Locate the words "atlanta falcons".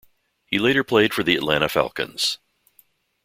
1.35-2.39